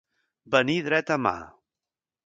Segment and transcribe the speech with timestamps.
[0.55, 1.35] Venir dreta mà.